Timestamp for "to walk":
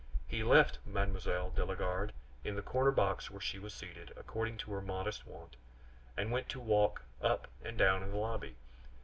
6.49-7.03